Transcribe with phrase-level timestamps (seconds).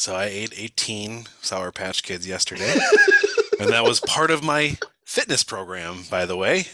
[0.00, 2.74] So I ate 18 Sour Patch Kids yesterday.
[3.60, 6.64] and that was part of my fitness program, by the way.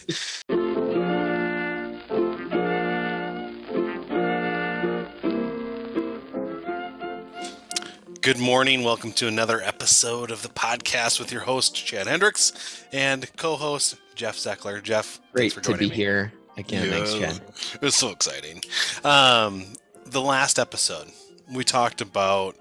[8.21, 8.85] Good morning.
[8.85, 13.97] Welcome to another episode of the podcast with your host, Chad Hendricks, and co host,
[14.15, 14.81] Geoff Zeckler.
[14.81, 15.95] Geoff, great for to be me.
[15.95, 16.89] here again.
[16.89, 17.41] Thanks, Chad.
[17.73, 18.61] It was so exciting.
[19.03, 19.65] Um,
[20.05, 21.09] the last episode,
[21.53, 22.55] we talked about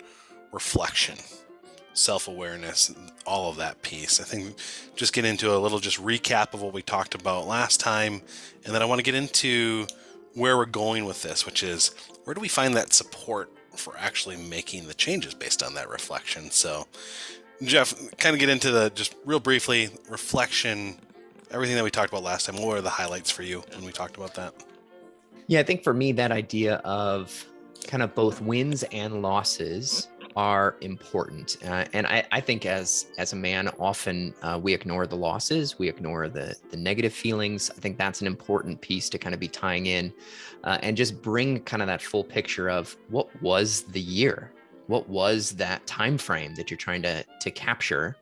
[0.53, 1.17] reflection,
[1.95, 2.95] self awareness,
[3.27, 4.21] all of that piece.
[4.21, 4.57] I think
[4.95, 8.23] just get into a little just recap of what we talked about last time,
[8.64, 9.87] and then I want to get into
[10.35, 11.93] where we're going with this, which is
[12.25, 16.51] where do we find that support for actually making the changes based on that reflection.
[16.51, 16.87] So,
[17.63, 20.96] Geoff, kind of get into the just real briefly reflection,
[21.51, 22.57] everything that we talked about last time.
[22.57, 24.54] What were the highlights for you when we talked about that?
[25.46, 27.46] Yeah, I think for me, that idea of
[27.87, 33.33] kind of both wins and losses are important uh, and I, I, think as as
[33.33, 37.70] a man often uh, we ignore the losses we ignore the the negative feelings.
[37.70, 40.12] I think that's an important piece to kind of be tying in
[40.64, 44.53] uh, and just bring kind of that full picture of what was the year?
[44.87, 48.17] What was that time frame that you're trying to to capture?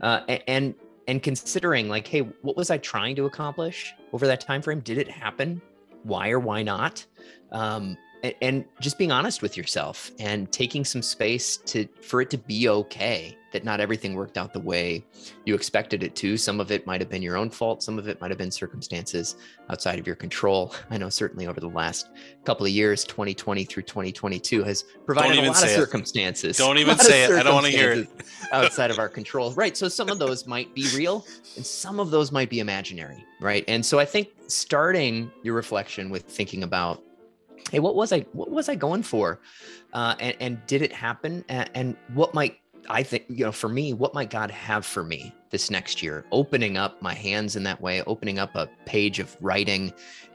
[0.00, 0.74] Uh, and
[1.08, 4.98] and considering like hey what was i trying to accomplish over that time frame did
[4.98, 5.60] it happen?
[6.02, 7.04] Why or why not?
[7.52, 7.96] Um,
[8.40, 12.68] and just being honest with yourself and taking some space to for it to be
[12.68, 15.04] okay that not everything worked out the way
[15.44, 16.36] you expected it to.
[16.36, 17.82] Some of it might have been your own fault.
[17.82, 19.36] Some of it might have been circumstances
[19.68, 20.74] outside of your control.
[20.90, 22.08] I know certainly over the last
[22.44, 26.62] couple of years 2020 through 2022 has provided a lot of circumstances it.
[26.62, 27.32] don't even say it.
[27.32, 28.08] I don't want to hear it.
[28.52, 29.52] outside of our control.
[29.52, 33.24] Right so some of those might be real and some of those might be imaginary
[33.40, 33.64] right?
[33.68, 37.02] And so i think starting your reflection with thinking about
[37.70, 39.40] hey what was i what was i going for?
[39.92, 41.44] Uh, and, and did it happen?
[41.48, 45.34] And, what might i think you know for me what might god have for me
[45.50, 46.24] this next year?
[46.32, 49.92] Opening up my hands in that way opening up a page of writing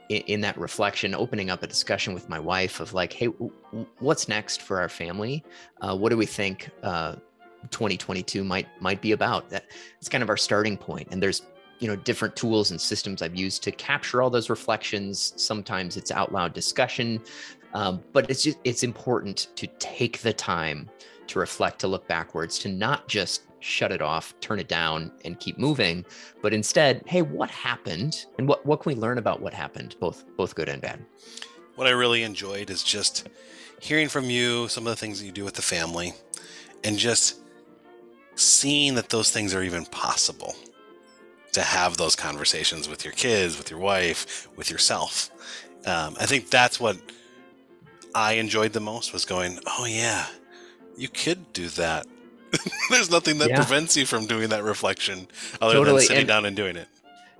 [0.09, 3.27] in, in that reflection opening up a discussion with my wife of like hey
[3.99, 5.43] what's next for our family?
[5.81, 7.15] Uh, what do we think uh,
[7.71, 9.49] 2022 might might be about?
[9.49, 9.65] That
[9.97, 11.09] it's kind of our starting point.
[11.11, 11.43] And there's
[11.79, 15.33] you know different tools and systems i've used to capture all those reflections.
[15.35, 17.21] Sometimes it's out loud discussion
[17.73, 20.89] um, but it's just it's important to take the time
[21.27, 25.39] to reflect to look backwards to not just shut it off turn it down and
[25.39, 26.05] keep moving
[26.41, 28.25] but instead hey what happened?
[28.37, 31.05] And what what can we learn about what happened both both good and bad?
[31.75, 33.29] What i really enjoyed is just
[33.79, 36.13] hearing from you some of the things that you do with the family
[36.83, 37.41] and just
[38.35, 40.55] seeing that those things are even possible
[41.57, 45.31] to have those conversations with your kids, with your wife, with yourself.
[45.85, 46.97] Um, I think that's what
[48.13, 50.27] I enjoyed the most was going, oh yeah,
[50.95, 52.05] you could do that.
[52.91, 53.55] There's nothing that yeah.
[53.55, 55.27] prevents you from doing that reflection
[55.59, 55.97] other totally.
[55.97, 56.87] than sitting and, down and doing it.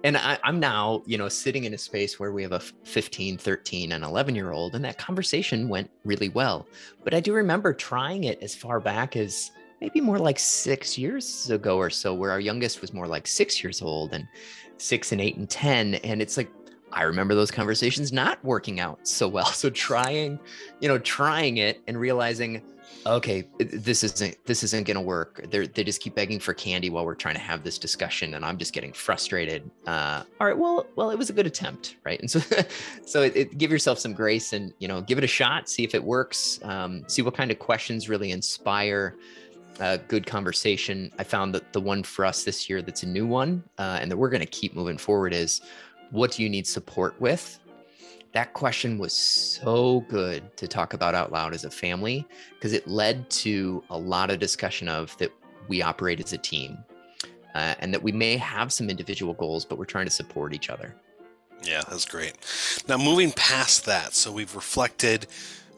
[0.04, 3.38] And I, I'm now, you know, sitting in a space where we have a 15,
[3.38, 6.68] 13, and 11 year old, and that conversation went really well.
[7.04, 9.52] But I do remember trying it as far back as
[9.82, 13.64] maybe more like six years ago or so, where our youngest was more like six
[13.64, 14.28] years old and
[14.78, 15.96] six and eight and 10.
[15.96, 16.52] And it's like,
[16.92, 19.46] I remember those conversations not working out so well.
[19.58, 20.40] So trying,
[20.80, 22.62] you know, trying it and realizing,
[23.06, 25.46] okay, this isn't this isn't going to work.
[25.50, 28.46] They they just keep begging for candy while we're trying to have this discussion, and
[28.46, 29.70] I'm just getting frustrated.
[29.86, 32.20] Uh, all right, well, well, it was a good attempt, right?
[32.20, 32.40] And so,
[33.06, 35.84] so it, it, give yourself some grace and you know, give it a shot, see
[35.84, 39.16] if it works, um, see what kind of questions really inspire
[39.80, 41.12] a good conversation.
[41.20, 44.10] I found that the one for us this year that's a new one uh, and
[44.12, 45.62] that we're going to keep moving forward is
[46.12, 47.60] what do you need support with?
[48.34, 52.88] That question was so good to talk about out loud as a family because it
[52.88, 55.32] led to a lot of discussion of that
[55.68, 56.78] we operate as a team
[57.56, 60.70] uh, and that we may have some individual goals, but we're trying to support each
[60.70, 60.96] other.
[61.64, 62.34] Yeah, that's great.
[62.88, 65.26] Now, moving past that, so we've reflected,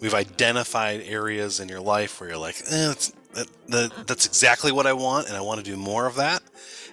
[0.02, 4.72] we've identified areas in your life where you're like, eh, it's that, that, that's exactly
[4.72, 6.42] what I want, and I want to do more of that.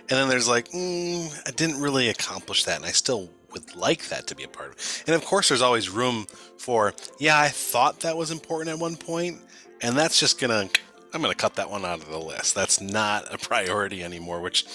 [0.08, 4.08] And then there's like, mm, I didn't really accomplish that, and I still would like
[4.08, 5.04] that to be a part of it.
[5.06, 6.26] And of course, there's always room
[6.58, 9.40] for, yeah, I thought that was important at one point,
[9.80, 10.68] and that's just gonna,
[11.12, 12.54] I'm gonna cut that one out of the list.
[12.54, 14.66] That's not a priority anymore, which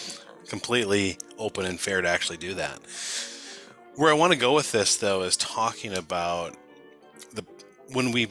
[0.47, 2.79] completely open and fair to actually do that.
[3.95, 6.55] Where I want to go with this, though, is talking about
[7.33, 7.45] the
[7.93, 8.27] when we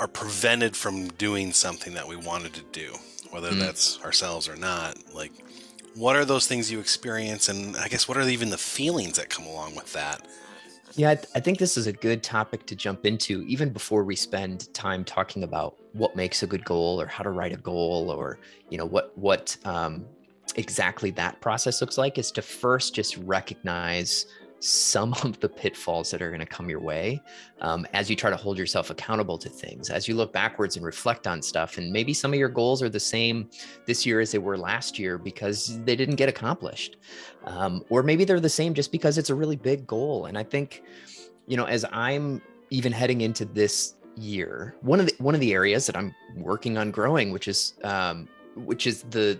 [0.00, 2.94] are prevented from doing something that we wanted to do,
[3.30, 3.58] whether mm.
[3.58, 4.96] that's ourselves or not.
[5.14, 5.32] Like,
[5.94, 9.28] what are those things you experience, and I guess what are even the feelings that
[9.28, 10.26] come along with that?
[10.94, 14.04] Yeah, I, th- I think this is a good topic to jump into, even before
[14.04, 17.56] we spend time talking about what makes a good goal or how to write a
[17.56, 18.38] goal or
[18.70, 20.06] you know what what um,
[20.56, 22.18] exactly that process looks like.
[22.18, 24.26] Is to first just recognize
[24.60, 27.22] some of the pitfalls that are going to come your way
[27.60, 30.84] um, as you try to hold yourself accountable to things, as you look backwards and
[30.84, 31.78] reflect on stuff.
[31.78, 33.48] And maybe some of your goals are the same
[33.86, 36.96] this year as they were last year because they didn't get accomplished.
[37.44, 40.26] Um, or maybe they're the same just because it's a really big goal.
[40.26, 40.82] And I think,
[41.46, 45.52] you know, as I'm even heading into this year, one of the one of the
[45.52, 49.38] areas that I'm working on growing, which is um, which is the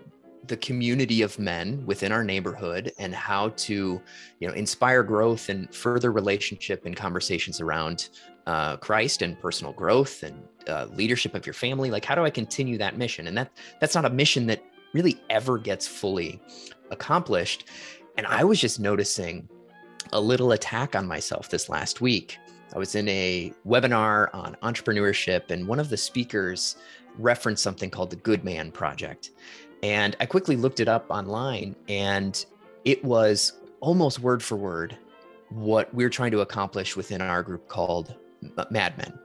[0.49, 4.01] the community of men within our neighborhood and how to
[4.41, 8.09] you know inspire growth and further relationship and conversations around
[8.47, 11.91] uh, christ and personal growth and uh, leadership of your family.
[11.91, 13.27] Like how do i continue that mission?
[13.27, 14.65] And that that's not a mission that
[14.95, 16.41] really ever gets fully
[16.91, 17.69] accomplished.
[18.17, 19.49] And i was just noticing
[20.13, 22.39] a little attack on myself this last week.
[22.75, 26.77] I was in a webinar on entrepreneurship and one of the speakers
[27.19, 29.33] referenced something called the good man project
[29.83, 32.45] and I quickly looked it up online, and
[32.85, 34.97] it was almost word for word
[35.51, 38.15] what we're trying to accomplish within our group called
[38.71, 39.19] Mad Men.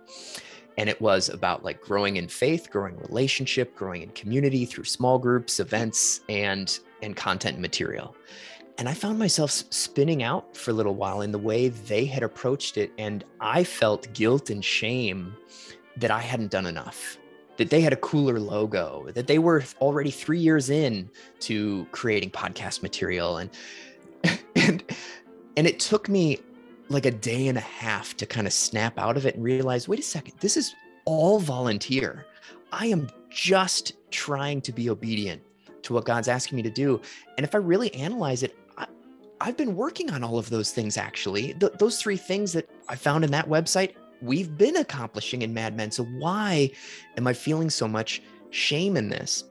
[0.78, 5.20] And it was about like growing in faith, growing relationship, growing in community through small
[5.20, 8.16] groups, events, and and content and material.
[8.78, 12.24] And I found myself spinning out for a little while in the way they had
[12.24, 12.92] approached it.
[12.98, 15.36] And I felt guilt and shame
[15.98, 17.20] that I hadn't done enough
[17.58, 21.10] that they had a cooler logo, that they were already three years in
[21.42, 23.38] to creating podcast material.
[23.38, 23.50] And
[24.56, 24.84] and
[25.56, 26.40] and it took me
[26.90, 29.88] like a day and a half to kind of snap out of it and realize,
[29.88, 32.26] wait a second, this is all volunteer.
[32.72, 35.42] I am just trying to be obedient
[35.84, 37.02] to what God's asking me to do.
[37.38, 38.88] And if I really analyze it, I,
[39.42, 41.54] have been working on all of those things actually.
[41.54, 45.76] Th- those three things that I found in that website, we've been accomplishing in Mad
[45.76, 45.92] Men.
[45.92, 46.72] So why
[47.18, 48.22] am I feeling so much
[48.52, 49.44] shame in this?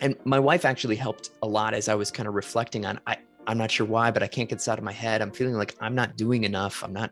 [0.00, 3.16] And my wife actually helped a lot as I was kind of reflecting on I
[3.46, 5.20] I'm not sure why, but I can't get this out of my head.
[5.20, 6.84] I'm feeling like I'm not doing enough.
[6.84, 7.10] I'm not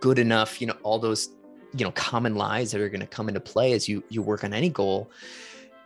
[0.00, 0.60] good enough.
[0.60, 1.30] You know, all those,
[1.74, 4.44] you know, common lies that are going to come into play as you you work
[4.44, 5.10] on any goal.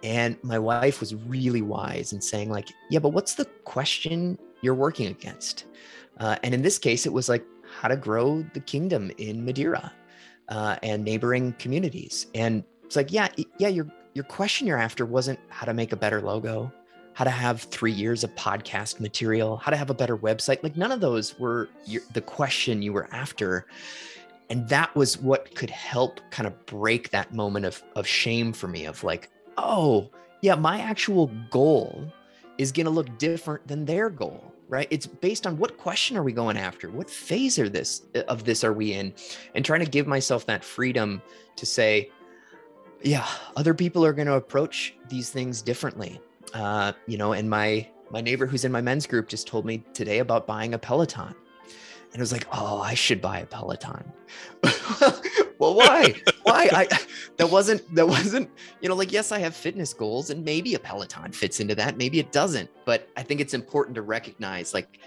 [0.02, 4.74] And my wife was really wise in saying, like, yeah, but what's the question you're
[4.74, 5.66] working against?
[6.18, 7.44] Uh, and in this case, it was like
[7.80, 9.92] how to grow the kingdom in Madeira
[10.48, 12.26] uh, and neighboring communities.
[12.34, 15.96] And it's like, yeah, yeah, your your question you're after wasn't how to make a
[15.96, 16.72] better logo,
[17.14, 20.62] how to have three years of podcast material, how to have a better website.
[20.62, 23.66] Like none of those were your, the question you were after.
[24.50, 28.68] And that was what could help kind of break that moment of, of shame for
[28.68, 30.10] me of like, oh,
[30.42, 32.12] yeah, my actual goal
[32.58, 34.88] is going to look different than their goal right?
[34.90, 36.90] It's based on what question are we going after?
[36.90, 39.14] What phase are this uh, of this are we in?
[39.54, 41.22] And trying to give myself that freedom
[41.56, 42.10] to say
[43.02, 43.26] yeah
[43.56, 46.20] other people are going to approach these things differently.
[46.52, 49.82] Uh, you know and my my neighbor who's in my men's group just told me
[49.92, 51.34] today about buying a peloton.
[52.12, 54.12] And it was like oh i should buy a peloton.
[55.60, 56.68] Well why why?
[56.72, 56.88] I
[57.36, 58.50] that wasn't that wasn't
[58.80, 61.96] you know like yes i have fitness goals and maybe a peloton fits into that
[61.96, 65.00] maybe it doesn't but i think it's important to recognize like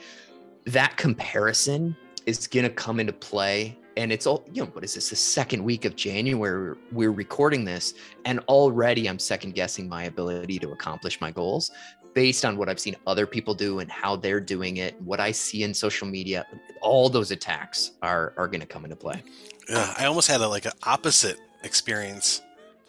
[0.66, 1.96] that comparison
[2.26, 5.16] is going to come into play and it's all you know what is this the
[5.16, 7.94] second week of january we're recording this
[8.26, 11.72] and already i'm second guessing my ability to accomplish my goals
[12.14, 15.32] based on what i've seen other people do and how they're doing it what i
[15.32, 16.46] see in social media
[16.82, 19.24] all those attacks are are going to come into play
[19.70, 22.42] yeah, I almost had a, like an opposite experience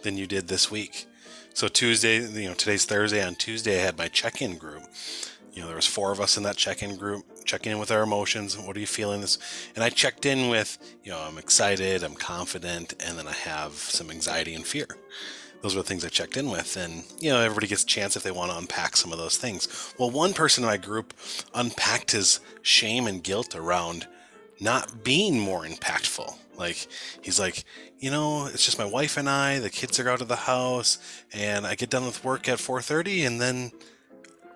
[0.03, 1.07] than you did this week.
[1.55, 3.25] So Tuesday, you know, today's Thursday.
[3.25, 4.83] On Tuesday, I had my check-in group.
[5.53, 8.03] You know, there was four of us in that check-in group, checking in with our
[8.03, 8.57] emotions.
[8.57, 9.23] What are you feeling?
[9.23, 9.39] This,
[9.75, 13.73] and I checked in with, you know, I'm excited, I'm confident, and then I have
[13.73, 14.87] some anxiety and fear.
[15.61, 18.15] Those are the things I checked in with, and you know, everybody gets a chance
[18.15, 19.93] if they want to unpack some of those things.
[19.99, 21.13] Well, one person in my group
[21.53, 24.07] unpacked his shame and guilt around
[24.61, 26.89] not being more impactful like
[27.23, 27.65] he's like,
[27.99, 29.59] you know, it's just my wife and I.
[29.59, 30.99] The kids are out of the house,
[31.33, 33.73] and I get done with work at 4:30, and then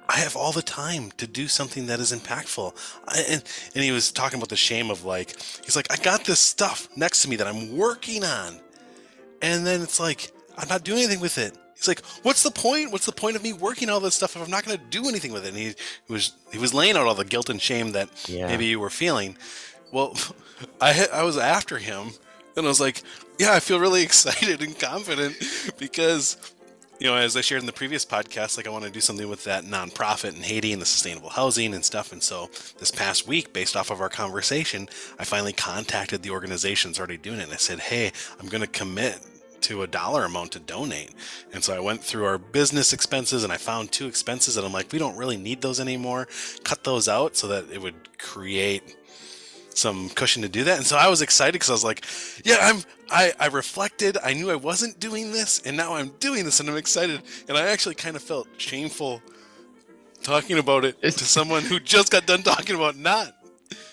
[0.08, 2.74] I have all the time to do something that is impactful.
[3.06, 3.44] I, and,
[3.74, 6.88] and he was talking about the shame of like, he's like, I got this stuff
[6.96, 8.60] next to me that I'm working on,
[9.40, 11.56] and then it's like I'm not doing anything with it.
[11.76, 12.92] He's like, "What's the point?
[12.92, 15.08] What's the point of me working all this stuff if I'm not going to do
[15.08, 15.74] anything with it?" And he,
[16.06, 18.46] he, was he was laying out all the guilt and shame that yeah.
[18.46, 19.36] maybe you were feeling.
[19.92, 20.16] Well,
[20.80, 22.10] I I was after him,
[22.56, 23.02] and I was like,
[23.38, 25.36] yeah, I feel really excited and confident
[25.78, 26.36] because
[27.02, 29.28] you know, as I shared in the previous podcast, like I want to do something
[29.28, 32.12] with that nonprofit in Haiti and the sustainable housing and stuff.
[32.12, 36.98] And so this past week, based off of our conversation, I finally contacted the organizations
[37.00, 37.44] already doing it.
[37.44, 39.18] And I said, hey, I'm going to commit
[39.62, 41.10] to a dollar amount to donate.
[41.52, 44.72] And so I went through our business expenses and I found two expenses that I'm
[44.72, 46.28] like, we don't really need those anymore.
[46.62, 48.96] Cut those out so that it would create
[49.78, 50.78] some cushion to do that.
[50.78, 52.04] And so I was excited because I was like,
[52.44, 56.44] yeah, I'm I, I reflected, I knew I wasn't doing this, and now I'm doing
[56.44, 57.20] this and I'm excited.
[57.48, 59.20] And I actually kind of felt shameful
[60.22, 63.34] talking about it to someone who just got done talking about not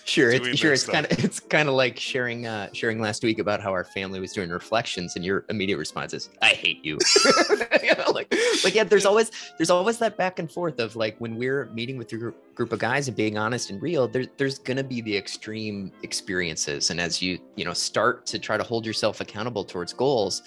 [0.04, 3.38] Sure, it's sure it's kind of it's kind of like sharing uh sharing last week
[3.38, 6.98] about how our family was doing reflections, and your immediate response is, "I hate you."
[7.82, 11.16] you know, like, like yeah, there's always there's always that back and forth of like
[11.18, 14.08] when we're meeting with your group of guys and being honest and real.
[14.08, 18.56] There's there's gonna be the extreme experiences, and as you you know start to try
[18.56, 20.42] to hold yourself accountable towards goals,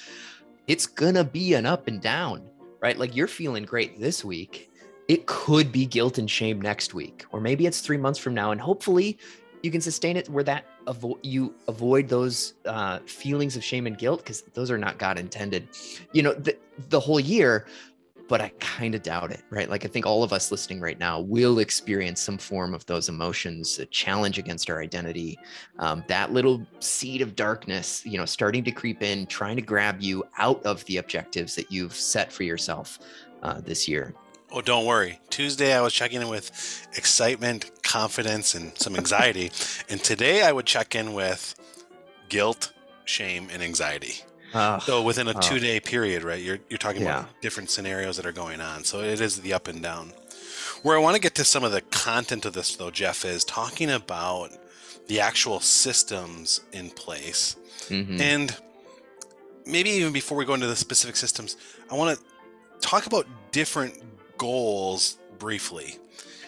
[0.68, 2.44] it's gonna be an up and down,
[2.82, 2.98] right?
[2.98, 4.70] Like you're feeling great this week
[5.10, 8.52] it could be guilt and shame next week or maybe it's three months from now
[8.52, 9.18] and hopefully
[9.64, 13.98] you can sustain it where that avo- you avoid those uh, feelings of shame and
[13.98, 15.70] guilt because those are not God intended.
[16.12, 16.58] You know, the,
[16.90, 17.66] the whole year,
[18.28, 19.70] but I kind of doubt it, right?
[19.70, 23.08] Like I think all of us listening right now will experience some form of those
[23.08, 25.40] emotions, a challenge against our identity,
[25.80, 30.02] um, that little seed of darkness, you know, starting to creep in, trying to grab
[30.02, 33.00] you out of the objectives that you've set for yourself
[33.44, 34.14] uh, this year.
[34.54, 35.20] Oh, don't worry.
[35.32, 39.52] Tuesday I was checking in with excitement, confidence, and some anxiety.
[39.90, 41.56] and today I would check in with
[42.30, 42.72] guilt,
[43.04, 44.22] shame, and anxiety.
[44.54, 46.40] Uh, so within a uh, two day period, right?
[46.40, 47.22] You're you're talking yeah.
[47.22, 48.84] about different scenarios that are going on.
[48.84, 50.14] So it is the up and down.
[50.84, 53.44] Where I want to get to some of the content of this though, Geoff, is
[53.44, 54.52] talking about
[55.08, 57.56] the actual systems in place.
[57.88, 58.22] Mm-hmm.
[58.22, 58.56] And
[59.66, 61.58] maybe even before we go into the specific systems,
[61.90, 62.24] I want to
[62.80, 63.96] talk about different
[64.44, 65.98] goals briefly.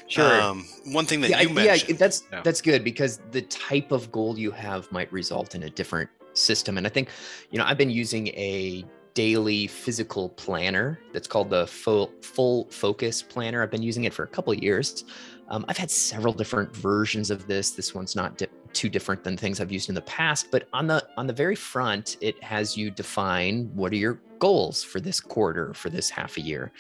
[0.08, 0.42] Sure.
[0.42, 1.90] Um, one thing that yeah, you mentioned.
[1.92, 2.42] Yeah, that's yeah.
[2.44, 6.78] that's good because the type of goal you have might result in a different system.
[6.78, 7.10] And I think,
[7.52, 13.22] you know, I've been using a daily physical planner that's called the full full focus
[13.22, 13.64] planner.
[13.64, 15.06] I've been using it for a couple years.
[15.48, 17.72] Um, I've had several different versions of this.
[17.72, 20.86] This one's not di- too different than things I've used in the past, but on
[20.86, 25.20] the on the very front, it has you define what are your goals for this
[25.20, 26.72] quarter, for this half a year.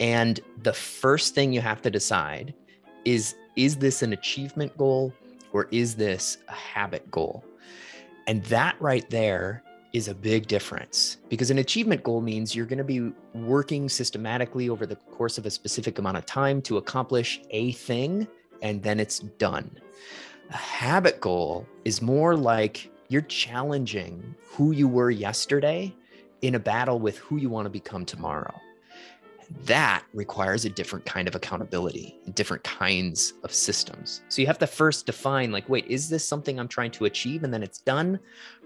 [0.00, 2.54] And the first thing you have to decide
[3.04, 5.12] is is this an achievement goal
[5.52, 7.44] or is this a habit goal?
[8.26, 12.78] And that right there is a big difference because an achievement goal means you're going
[12.78, 17.40] to be working systematically over the course of a specific amount of time to accomplish
[17.50, 18.28] a thing
[18.62, 19.70] and then it's done.
[20.50, 25.94] A habit goal is more like you're challenging who you were yesterday
[26.42, 28.54] in a battle with who you want to become tomorrow.
[29.64, 34.22] That requires a different kind of accountability different kinds of systems.
[34.28, 37.44] So you have to first define like wait is this something i'm trying to achieve
[37.44, 38.20] and then it's done?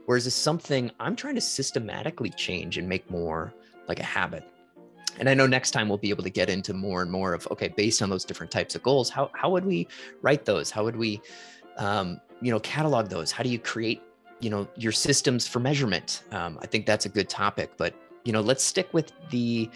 [0.08, 3.54] Or is this something i'm trying to systematically change and make more
[3.86, 4.44] like a habit?
[5.20, 7.46] And i know next time we'll be able to get into more and more of
[7.52, 9.86] okay based on those different types of goals how, how would we
[10.20, 10.70] write those?
[10.70, 11.20] How would we
[11.76, 13.30] um, you know catalog those?
[13.30, 14.02] How do you create
[14.42, 16.24] you know your systems for measurement.
[16.32, 17.94] Um, i think that's a good topic but
[18.24, 19.70] you know let's stick with the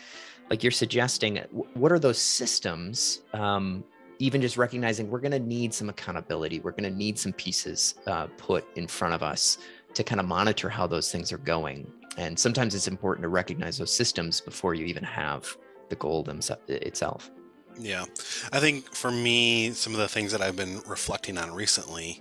[0.51, 1.39] like you're suggesting
[1.75, 3.23] what are those systems?
[3.33, 3.85] Um,
[4.19, 7.97] even just recognizing we're going to need some accountability we're going to need some pieces
[8.07, 9.59] uh, put in front of us
[9.93, 11.91] to kind of monitor how those things are going.
[12.17, 15.57] And sometimes it's important to recognize those systems before you even have
[15.89, 16.27] the goal
[16.69, 17.31] itself
[17.79, 18.05] yeah
[18.53, 22.21] i think for me some of the things that i've been reflecting on recently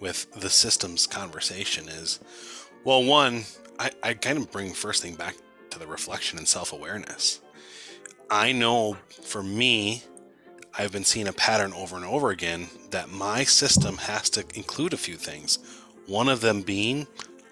[0.00, 2.20] with the systems conversation is
[2.84, 3.44] well one
[3.78, 5.36] i, I kind of bring first thing back
[5.70, 7.40] to the reflection and self-awareness
[8.30, 10.02] I know for me,
[10.76, 14.92] I've been seeing a pattern over and over again that my system has to include
[14.92, 15.58] a few things.
[16.06, 17.06] One of them being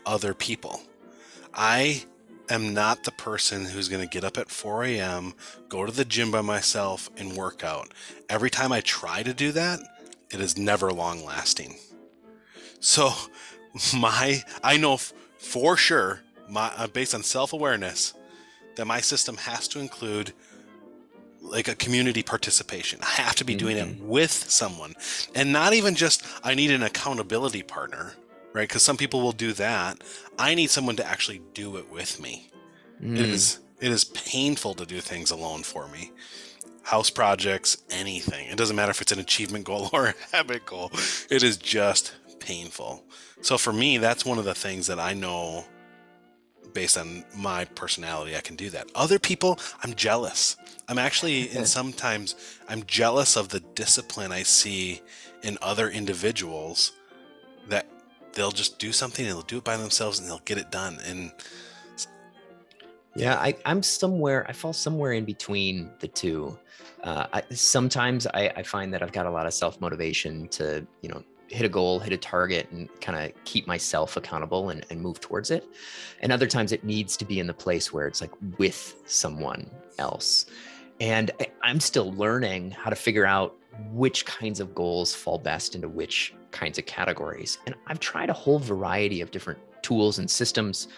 [0.05, 0.83] other people.
[1.55, 2.05] I
[2.51, 5.35] am not the person who's going to get up at 4 a.m.,
[5.69, 7.93] go to the gym by myself, and work out.
[8.29, 9.81] Every time I try to do that,
[10.31, 11.77] it is never long lasting.
[12.81, 13.13] So,
[13.97, 14.99] my, I know
[15.39, 18.15] for sure, my, uh, based on self awareness,
[18.77, 20.33] that my system has to include
[21.41, 22.99] like a community participation.
[23.03, 24.03] I have to be doing mm-hmm.
[24.03, 24.95] it with someone
[25.35, 28.15] and not even just I need an accountability partner,
[28.55, 28.67] right?
[28.67, 30.03] Because some people will do that.
[30.39, 32.51] I need someone to actually do it with me.
[33.03, 33.19] Mm.
[33.19, 36.13] It is it is painful to do things alone for me.
[36.85, 38.49] House projects, anything.
[38.49, 40.91] It doesn't matter if it's an achievement goal or a habit goal.
[41.29, 43.05] It is just painful.
[43.43, 45.67] So for me, that's one of the things that I know
[46.73, 48.91] based on my personality, I can do that.
[48.95, 50.57] Other people, I'm jealous.
[50.89, 52.35] I'm actually, and sometimes
[52.69, 55.01] I'm jealous of the discipline I see
[55.43, 56.93] in other individuals
[57.69, 57.87] that
[58.35, 60.99] they'll just do something and they'll do it by themselves and they'll get it done.
[61.07, 61.33] And
[63.17, 66.59] yeah, I, I'm somewhere, I fall somewhere in between the two.
[67.03, 70.87] Uh, I, sometimes I, I find that I've got a lot of self motivation to,
[71.01, 74.85] you know, hit a goal, hit a target, and kind of keep myself accountable and,
[74.91, 75.65] and move towards it.
[76.21, 79.71] And other times it needs to be in the place where it's like with someone
[79.99, 80.47] else.
[81.01, 83.55] And I, I'm still learning how to figure out
[83.93, 87.59] which kinds of goals fall best into which kinds of categories.
[87.67, 90.89] And I've tried a whole variety of different tools and systems.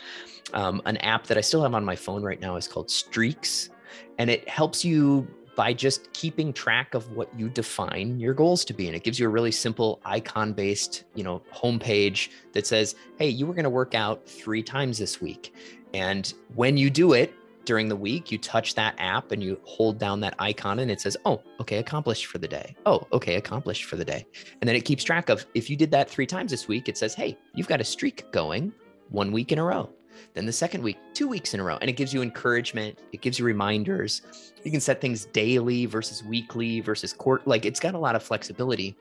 [0.54, 3.70] Um, an app that I still have on my phone right now is called Streaks,
[4.18, 8.74] and it helps you by just keeping track of what you define your goals to
[8.74, 12.94] be and it gives you a really simple icon based you know homepage that says
[13.18, 15.54] hey you were going to work out three times this week
[15.94, 17.32] and when you do it
[17.66, 21.00] during the week you touch that app and you hold down that icon and it
[21.00, 24.24] says oh okay accomplished for the day oh okay accomplished for the day
[24.60, 26.96] and then it keeps track of if you did that three times this week it
[26.96, 28.72] says hey you've got a streak going
[29.10, 29.90] one week in a row
[30.34, 31.78] then the second week, two weeks in a row.
[31.80, 32.98] And it gives you encouragement.
[33.12, 34.22] It gives you reminders.
[34.64, 37.46] You can set things daily versus weekly versus court.
[37.46, 38.96] Like it's got a lot of flexibility.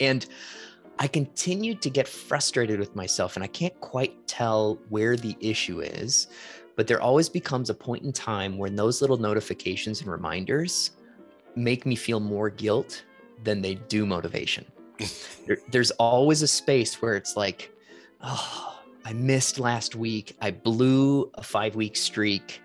[0.00, 0.26] And
[0.98, 5.80] I continue to get frustrated with myself and I can't quite tell where the issue
[5.80, 6.28] is.
[6.82, 10.90] But there always becomes a point in time when those little notifications and reminders
[11.54, 13.04] make me feel more guilt
[13.44, 14.66] than they do motivation.
[15.46, 17.70] there, there's always a space where it's like,
[18.20, 20.36] oh, I missed last week.
[20.40, 22.60] I blew a five week streak.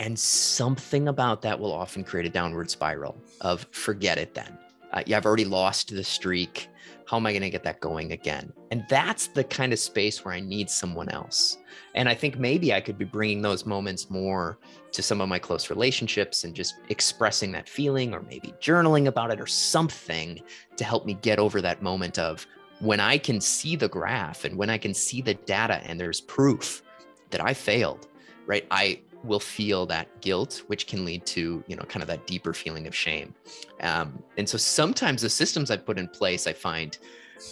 [0.00, 4.58] And something about that will often create a downward spiral of forget it then.
[4.92, 6.68] Uh, yeah, I've already lost the streak.
[7.06, 8.52] How am I going to get that going again?
[8.70, 11.58] And that's the kind of space where I need someone else.
[11.94, 14.58] And I think maybe I could be bringing those moments more
[14.92, 19.30] to some of my close relationships and just expressing that feeling or maybe journaling about
[19.30, 20.40] it or something
[20.76, 22.46] to help me get over that moment of,
[22.80, 26.20] when I can see the graph and when I can see the data and there's
[26.20, 26.82] proof
[27.30, 28.08] that I failed,
[28.44, 28.66] right?
[28.72, 32.52] I will feel that guilt, which can lead to, you know, kind of that deeper
[32.52, 33.34] feeling of shame.
[33.80, 36.96] Um, and so sometimes the systems I put in place, I find,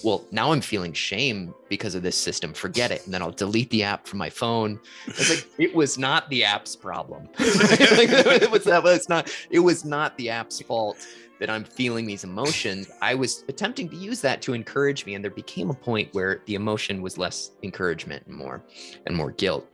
[0.05, 2.53] well, now I'm feeling shame because of this system.
[2.53, 3.05] Forget it.
[3.05, 4.81] And then I'll delete the app from my phone.
[5.07, 7.29] It's like, it was not the app's problem.
[7.39, 11.07] like, it was, it's not, it was not the app's fault
[11.41, 15.15] that I'm feeling these emotions, I was attempting to use that to encourage me.
[15.15, 18.63] And there became a point where the emotion was less encouragement and more
[19.07, 19.67] and more guilt.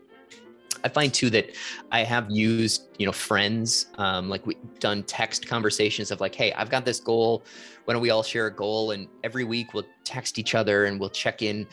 [0.85, 1.55] I find too that
[1.93, 6.53] I have used, you know, friends, um, like we've done text conversations of like, hey,
[6.53, 7.45] I've got this goal.
[7.85, 8.93] Why don't we all share a goal?
[8.93, 11.67] And every week we'll text each other and we'll check in.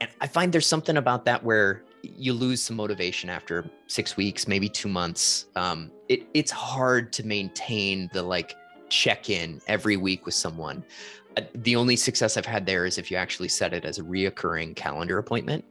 [0.00, 4.48] And I find there's something about that where you lose some motivation after six weeks,
[4.48, 5.46] maybe two months.
[5.54, 8.56] Um, it, it's hard to maintain the like
[8.88, 10.84] check in every week with someone.
[11.36, 14.02] Uh, the only success I've had there is if you actually set it as a
[14.02, 15.64] reoccurring calendar appointment.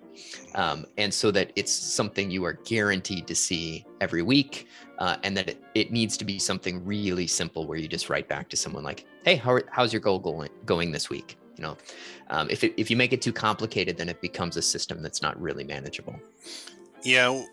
[0.56, 4.67] Um, and so that it's something you are guaranteed to see every week.
[5.00, 8.28] Uh, and that it, it, needs to be something really simple where you just write
[8.28, 11.38] back to someone like, hey, how, how's your goal going, going this week?
[11.58, 11.78] You know,
[12.30, 15.24] um, if, it, if you make it too complicated, then it becomes a system that's
[15.24, 16.15] not really manageable.
[17.04, 17.45] Yeah.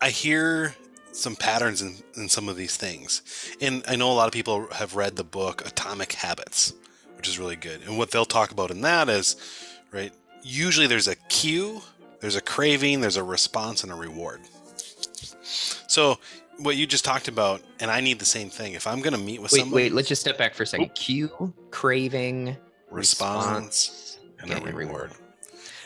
[0.00, 0.74] I hear
[1.12, 3.22] some patterns in, in some of these things.
[3.60, 6.74] And I know a lot of people have read the book Atomic Habits,
[7.16, 7.82] which is really good.
[7.82, 9.36] And what they'll talk about in that is,
[9.92, 11.82] right, usually there's a cue,
[12.20, 14.40] there's a craving, there's a response, and a reward.
[15.42, 16.18] So
[16.58, 18.74] what you just talked about, and I need the same thing.
[18.74, 20.66] If I'm going to meet with wait, somebody, wait, let's just step back for a
[20.66, 20.94] second.
[20.94, 22.56] Cue, craving,
[22.90, 24.86] response, response and, and, a reward.
[24.86, 25.10] reward.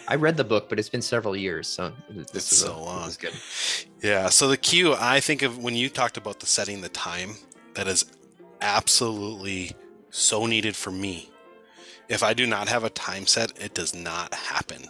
[0.07, 2.79] I read the book, but it's been several years, so this it's is so a,
[2.79, 3.11] long.
[3.19, 3.33] good.
[4.03, 4.29] Yeah.
[4.29, 7.37] So the cue I think of when you talked about the setting the time,
[7.75, 8.05] that is
[8.61, 9.73] absolutely
[10.11, 11.31] so needed for me.
[12.09, 14.83] If I do not have a time set, it does not happen.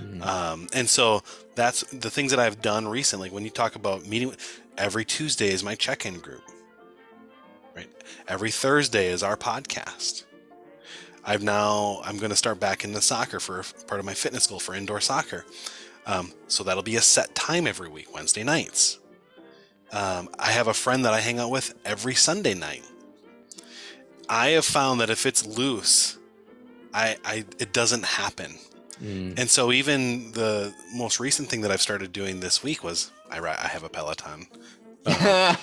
[0.00, 0.22] Mm-hmm.
[0.22, 1.22] Um, and so
[1.54, 3.30] that's the things that I've done recently.
[3.30, 4.34] When you talk about meeting,
[4.78, 6.42] every Tuesday is my check-in group.
[7.74, 7.90] Right.
[8.28, 10.24] Every Thursday is our podcast.
[11.24, 14.58] I've now I'm going to start back into soccer for part of my fitness goal
[14.58, 15.44] for indoor soccer.
[16.06, 18.98] Um, so that'll be a set time every week, Wednesday nights.
[19.92, 22.84] Um, I have a friend that I hang out with every Sunday night.
[24.28, 26.16] I have found that if it's loose,
[26.92, 28.54] I, I it doesn't happen.
[29.02, 29.38] Mm.
[29.38, 33.38] And so even the most recent thing that I've started doing this week was I
[33.38, 34.46] I have a Peloton.
[35.06, 35.56] Um,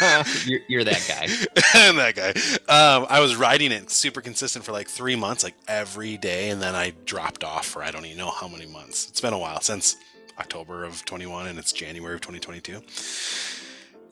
[0.46, 1.62] you're, you're, that guy.
[1.74, 2.30] I'm that guy.
[2.68, 6.60] Um, I was riding it super consistent for like three months, like every day, and
[6.60, 9.08] then I dropped off for I don't even know how many months.
[9.08, 9.96] It's been a while since
[10.38, 12.80] October of 21 and it's January of 2022.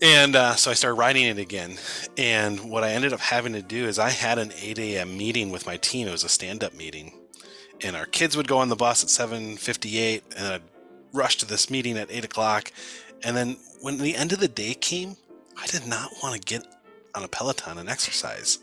[0.02, 1.76] And uh, so I started writing it again.
[2.16, 5.16] And what I ended up having to do is I had an 8 a.m.
[5.16, 6.08] meeting with my team.
[6.08, 7.12] It was a stand-up meeting,
[7.84, 10.62] and our kids would go on the bus at 7:58, and I'd
[11.12, 12.72] rush to this meeting at 8 o'clock.
[13.22, 15.16] And then when the end of the day came,
[15.56, 16.66] I did not want to get
[17.14, 18.58] on a Peloton and exercise.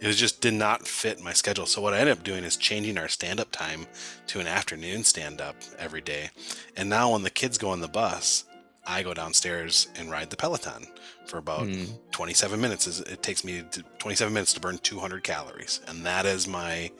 [0.00, 1.64] It just did not fit my schedule.
[1.64, 3.86] So what I ended up doing is changing our stand-up time
[4.26, 6.30] to an afternoon stand-up every day.
[6.76, 8.44] And now when the kids go on the bus,
[8.86, 10.86] I go downstairs and ride the Peloton
[11.26, 11.88] for about Mm.
[12.12, 12.86] 27 minutes.
[13.00, 16.90] It takes me to 27 minutes to burn 200 calories, and that is my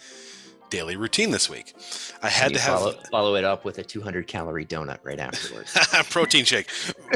[0.70, 1.74] daily routine this week.
[2.22, 5.72] I had to have follow, follow it up with a 200 calorie donut right afterwards.
[6.10, 6.68] protein shake.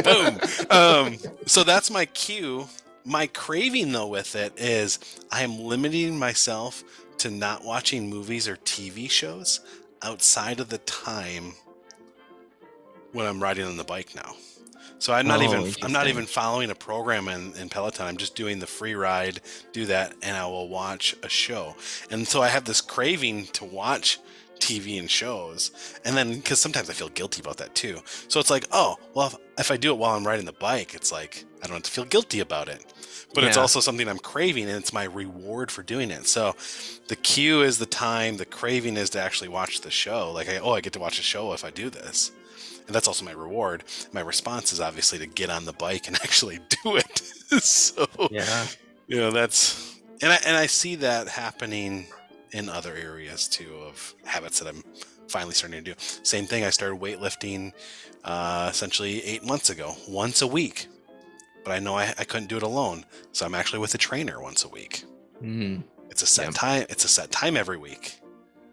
[0.04, 0.38] Boom.
[0.70, 2.68] um, so that's my cue.
[3.04, 4.98] My craving though with it is
[5.32, 6.84] I am limiting myself
[7.18, 9.60] to not watching movies or TV shows
[10.02, 11.54] outside of the time
[13.12, 14.36] when I'm riding on the bike now.
[14.98, 18.06] So I'm not Oh, even I'm not even following a program in, in Peloton.
[18.06, 19.40] I'm just doing the free ride,
[19.72, 21.76] do that, and I will watch a show.
[22.10, 24.18] And so I have this craving to watch
[24.58, 25.70] TV and shows.
[26.04, 28.00] And then because sometimes I feel guilty about that too.
[28.26, 30.94] So it's like, oh, well, if, if I do it while I'm riding the bike,
[30.94, 32.84] it's like I don't have to feel guilty about it.
[33.34, 36.26] But it's also something I'm craving and it's my reward for doing it.
[36.26, 36.56] So
[37.08, 40.32] the cue is the time, the craving is to actually watch the show.
[40.32, 42.32] Like, I, oh, I get to watch a show if I do this.
[42.86, 43.84] And that's also my reward.
[44.12, 47.18] My response is obviously to get on the bike and actually do it.
[47.62, 48.66] so, yeah.
[49.06, 52.06] you know, that's, and I, and I see that happening
[52.52, 54.82] in other areas too of habits that I'm
[55.28, 55.98] finally starting to do.
[55.98, 56.64] Same thing.
[56.64, 57.72] I started weightlifting
[58.24, 60.88] uh, essentially eight months ago, once a week.
[61.68, 64.40] But I know I, I couldn't do it alone, so I'm actually with a trainer
[64.40, 65.04] once a week.
[65.42, 65.84] Mm.
[66.08, 66.50] It's a set Yeah.
[66.52, 66.86] time.
[66.88, 68.20] It's a set time every week.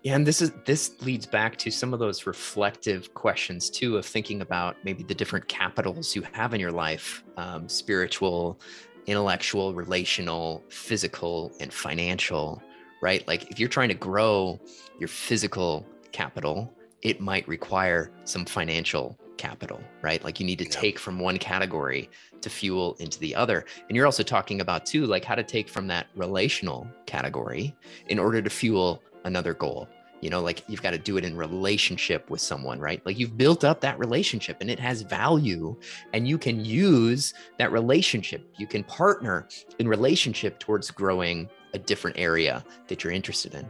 [0.03, 4.05] Yeah, and this is this leads back to some of those reflective questions too of
[4.05, 8.62] thinking about maybe the different capitals you have in your life: um, spiritual,
[9.08, 12.63] intellectual, relational, physical, and financial.
[13.01, 13.27] Right?
[13.27, 14.58] Like if you're trying to grow
[15.01, 19.81] your physical capital, it might require some financial capital.
[20.01, 20.23] Right?
[20.23, 20.81] Like you need to Yeah.
[20.81, 22.10] take from one category
[22.41, 23.65] to fuel into the other.
[23.88, 27.75] And you're also talking about too, like how to take from that relational category
[28.08, 29.88] in order to fuel another goal.
[30.21, 33.01] You know, like you've got to do it in relationship with someone, right?
[33.05, 35.75] Like you've built up that relationship and it has value,
[36.13, 38.41] and you can use that relationship.
[38.58, 43.67] You can partner in relationship towards growing a different area that you're interested in.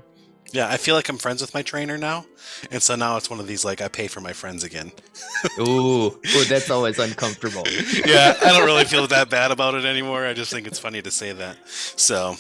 [0.52, 2.26] Yeah, I feel like I'm friends with my trainer now,
[2.72, 4.92] and so now it's one of these like I pay for my friends again.
[5.60, 7.64] Ooh, ooh, that's always uncomfortable.
[8.06, 10.26] yeah, I don't really feel that bad about it anymore.
[10.26, 11.58] I just think it's funny to say that.
[11.68, 12.36] So,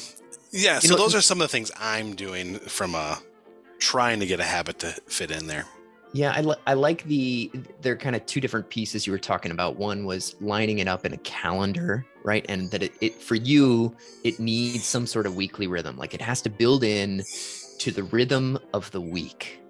[0.51, 3.17] yeah, so know- those are some of the things I'm doing from uh
[3.79, 5.65] trying to get a habit to fit in there.
[6.13, 9.51] Yeah, I, li- I like the, they're kind of two different pieces you were talking
[9.51, 9.75] about.
[9.75, 12.45] One was lining it up in a calendar, right?
[12.47, 15.97] And that it, it, for you, it needs some sort of weekly rhythm.
[15.97, 17.21] Like it has to build in
[17.79, 19.61] to the rhythm of the week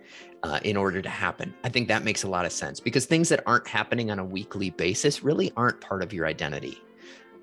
[0.44, 1.54] uh, in order to happen.
[1.64, 4.26] I think that makes a lot of sense because things that aren't happening on a
[4.26, 6.82] weekly basis really aren't part of your identity.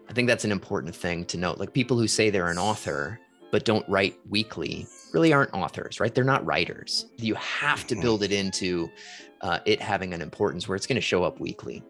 [0.08, 1.58] I think that's an important thing to note.
[1.58, 3.18] Like people who say they're an author
[3.50, 6.14] but don't write weekly really aren't authors, right?
[6.14, 7.06] They're not writers.
[7.18, 8.00] You have to Mhm.
[8.02, 8.90] build it into
[9.42, 11.82] uh, it having an importance where it's going to show up weekly.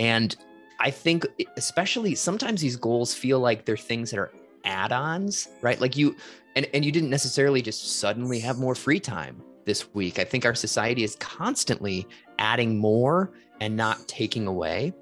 [0.00, 0.34] And
[0.80, 1.24] I think,
[1.56, 4.32] especially sometimes these goals feel like they're things that are
[4.64, 5.80] add-ons, right?
[5.80, 6.16] Like you,
[6.56, 10.18] and and you didn't necessarily just suddenly have more free time this week.
[10.18, 12.06] I think our society is constantly
[12.38, 14.92] adding more and not taking away.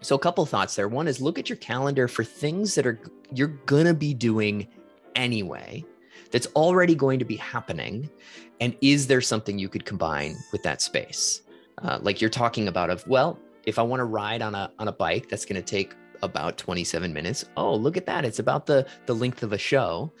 [0.00, 0.88] So a couple thoughts there.
[0.88, 3.00] One is look at your calendar for things that are
[3.32, 4.66] you're gonna be doing
[5.14, 5.84] anyway
[6.30, 8.08] that's already going to be happening
[8.60, 11.42] and is there something you could combine with that space
[11.82, 14.88] uh, like you're talking about of well if i want to ride on a on
[14.88, 18.66] a bike that's going to take about 27 minutes oh look at that it's about
[18.66, 20.12] the the length of a show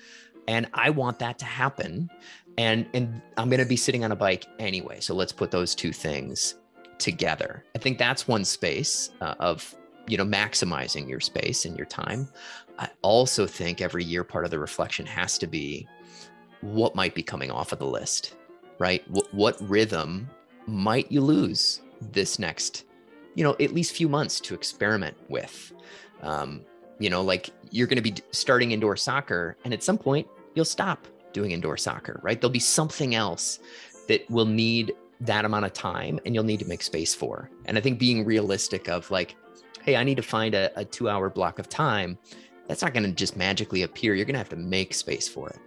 [0.50, 2.10] and i want that to happen.
[2.58, 5.74] And and i'm going to be sitting on a bike anyway so let's put those
[5.74, 6.56] two things
[6.98, 7.64] together.
[7.74, 9.74] I think that's one space uh, of
[10.06, 12.28] you know maximizing your space and your time.
[12.78, 15.88] I also think every year part of the reflection has to be
[16.60, 18.34] what might be coming off of the list
[18.80, 19.08] right?
[19.10, 20.28] What, what rhythm
[20.66, 22.84] might you lose this next
[23.36, 25.72] you know at least few months to experiment with?
[26.22, 26.62] Um,
[26.98, 30.64] you know like you're going to be starting indoor soccer and at some point you'll
[30.64, 33.60] stop doing indoor soccer right there'll be something else
[34.08, 37.78] that will need that amount of time and you'll need to make space for and
[37.78, 39.36] i think being realistic of like
[39.82, 42.18] hey i need to find a, a two hour block of time
[42.68, 45.48] that's not going to just magically appear you're going to have to make space for
[45.50, 45.58] it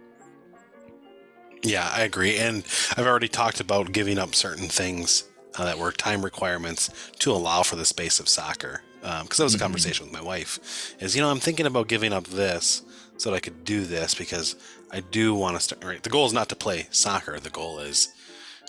[1.62, 2.36] Yeah, I agree.
[2.38, 2.64] And
[2.96, 5.24] I've already talked about giving up certain things
[5.56, 8.82] uh, that were time requirements to allow for the space of soccer.
[9.00, 9.60] Because um, that was a Mhm.
[9.60, 10.94] conversation with my wife.
[11.00, 12.82] Is you know I'm thinking about giving up this
[13.16, 14.56] so that I could do this because
[14.90, 15.84] I do want to start.
[15.84, 17.38] Right, the goal is not to play soccer.
[17.38, 18.08] The goal is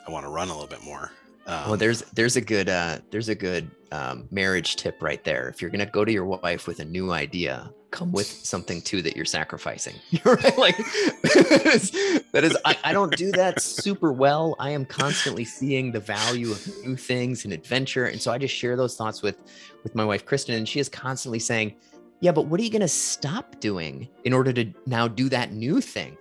[0.07, 1.11] I want to run a little bit more.
[1.47, 5.47] Um, Well, there's there's a good uh, there's a good um, marriage tip right there.
[5.49, 9.01] If you're gonna go to your wife with a new idea, come with something too
[9.03, 9.95] that you're sacrificing.
[10.57, 11.91] Like that is,
[12.31, 14.55] that is I, I don't do that super well.
[14.59, 18.53] I am constantly seeing the value of new things and adventure, and so I just
[18.55, 19.37] share those thoughts with
[19.83, 21.75] with my wife Kristen, and she is constantly saying,
[22.19, 25.81] "Yeah, but what are you gonna stop doing in order to now do that new
[25.81, 26.17] thing?"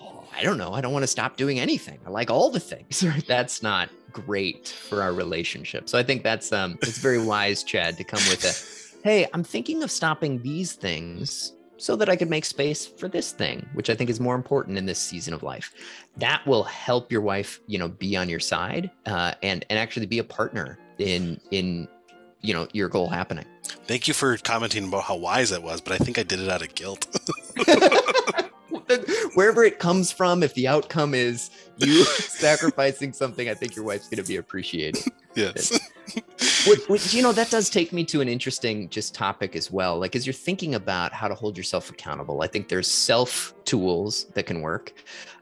[0.00, 0.72] "Oh, I don't know.
[0.72, 1.98] I don't want to stop doing anything.
[2.06, 3.02] I like all the things.
[3.04, 3.26] Right?
[3.26, 5.88] That's not great for our relationship.
[5.88, 8.54] So I think that's um it's very wise, Chad, to come with a
[9.02, 13.32] hey, I'm thinking of stopping these things so that I could make space for this
[13.32, 15.72] thing, which I think is more important in this season of life.
[16.18, 20.06] That will help your wife, you know, be on your side uh, and and actually
[20.06, 21.88] be a partner in in
[22.40, 23.44] you know your goal happening.
[23.86, 26.48] Thank you for commenting about how wise it was, but I think I did it
[26.48, 27.06] out of guilt.
[29.34, 34.08] Wherever it comes from, if the outcome is you sacrificing something, I think your wife's
[34.08, 35.04] going to be appreciated.
[35.34, 35.78] yes.
[36.66, 39.98] Which, which, you know, that does take me to an interesting just topic as well.
[39.98, 44.26] Like, as you're thinking about how to hold yourself accountable, I think there's self tools
[44.34, 44.92] that can work.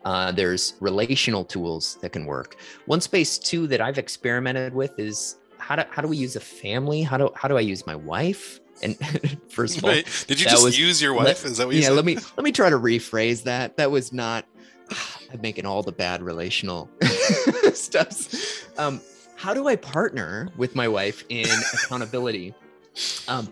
[0.04, 2.56] Uh, there's relational tools that can work.
[2.87, 5.37] One space too that I've experimented with is
[5.68, 7.02] how do how do we use a family?
[7.02, 8.59] How do how do I use my wife?
[8.83, 8.96] And
[9.50, 11.44] first of all, Wait, did you just was- use your let- wife?
[11.44, 11.96] Is that what you yeah said?
[11.96, 14.46] let me let me try to rephrase that that was not
[15.33, 16.88] i'm making all the bad relational
[17.74, 19.00] steps um
[19.37, 22.54] how do i partner with my wife in accountability
[23.28, 23.46] um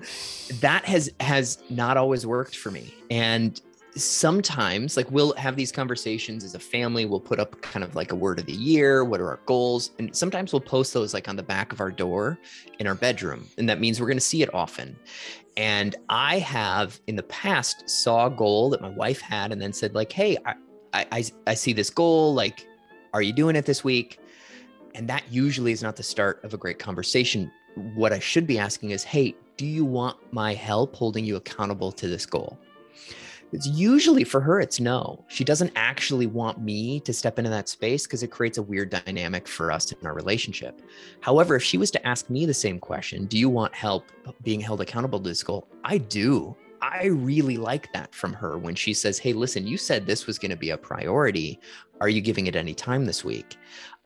[0.61, 3.61] that has has not always worked for me and
[3.96, 8.12] sometimes like we'll have these conversations as a family we'll put up kind of like
[8.12, 11.28] a word of the year what are our goals and sometimes we'll post those like
[11.28, 12.38] on the back of our door
[12.78, 14.96] in our bedroom and that means we're going to see it often.
[15.56, 19.72] And i have in the past saw a goal that my wife had and then
[19.72, 20.54] said like hey i
[20.92, 22.66] i, I, see this goal like
[23.14, 24.18] are you doing it this week?
[24.94, 27.50] And that usually is not the start of a great conversation.
[27.94, 31.90] What i should be asking is hey do you want my help holding you accountable
[31.92, 32.59] to this goal
[33.52, 35.24] it's usually for her it's no.
[35.28, 38.90] She doesn't actually want me to step into that space because it creates a weird
[38.90, 40.82] dynamic for us in our relationship.
[41.20, 44.11] However if she was to ask me the same question do you want help
[44.42, 45.68] being held accountable to this goal?
[45.85, 46.56] I do.
[46.82, 50.38] I really like that from her when she says hey listen you said this was
[50.38, 51.61] going to be a priority.
[52.00, 53.56] Are you giving it any time this week?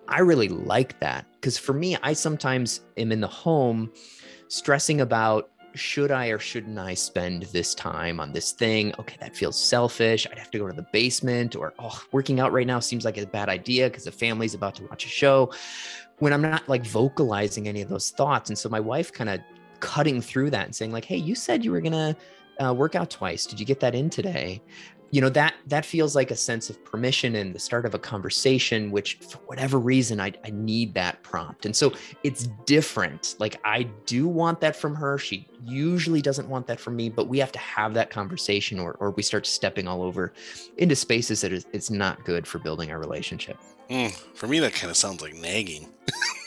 [0.09, 3.93] I really like that because for me i sometimes am in the home
[4.49, 8.95] stressing about should I or shouldn't I spend this time on this thing?
[8.99, 10.27] Okay, that feels selfish.
[10.31, 13.19] I'd have to go to the basement, or oh, working out right now seems like
[13.19, 15.53] a bad idea because the family's about to watch a show.
[16.19, 18.51] When I'm not like vocalizing any of those thoughts.
[18.51, 19.41] And so my wife kind of
[19.81, 22.17] cutting through that and saying, like, hey, you said you were gonna
[22.63, 23.47] uh, work out twice.
[23.47, 24.63] Did you get that in today?
[25.11, 27.99] You know, that that feels like a sense of permission and the start of a
[27.99, 31.67] conversation, which for whatever reason I, I need that prompt.
[31.67, 31.93] And so
[32.23, 33.35] it's different.
[33.39, 35.19] Like I do want that from her.
[35.19, 38.93] She usually doesn't want that from me, but we have to have that conversation or,
[39.01, 40.33] or we start stepping all over
[40.79, 43.59] into spaces that is, it's not good for building our relationship.
[43.91, 45.89] Mm, for me, that kind of sounds like nagging.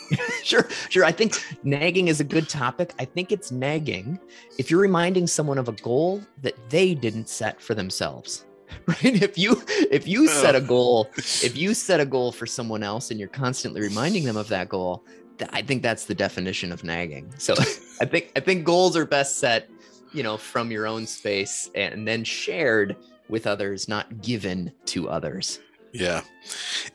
[0.43, 1.03] sure, sure.
[1.03, 2.93] I think nagging is a good topic.
[2.99, 4.19] I think it's nagging
[4.57, 8.45] if you're reminding someone of a goal that they didn't set for themselves.
[8.87, 9.21] Right?
[9.21, 13.11] If you if you set a goal, if you set a goal for someone else
[13.11, 15.03] and you're constantly reminding them of that goal,
[15.37, 17.33] th- I think that's the definition of nagging.
[17.37, 17.53] So
[18.01, 19.69] I think I think goals are best set,
[20.13, 22.95] you know, from your own space and then shared
[23.29, 25.59] with others, not given to others.
[25.93, 26.21] Yeah.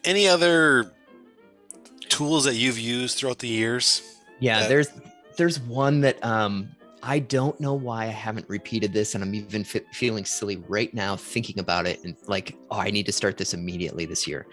[0.04, 0.92] Any other
[2.08, 4.02] tools that you've used throughout the years?
[4.40, 4.88] Yeah, that- there's
[5.36, 6.68] there's one that um
[7.02, 10.92] I don't know why I haven't repeated this, and I'm even fe- feeling silly right
[10.92, 14.46] now thinking about it, and like, oh, I need to start this immediately this year.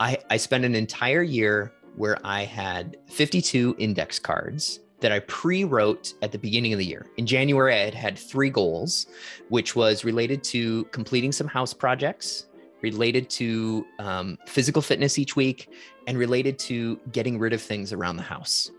[0.00, 6.14] I I spent an entire year where I had 52 index cards that I pre-wrote
[6.22, 7.06] at the beginning of the year.
[7.16, 9.06] In January, I had had three goals,
[9.48, 12.46] which was related to completing some house projects,
[12.82, 15.68] related to um, physical fitness each week,
[16.06, 18.70] and related to getting rid of things around the house.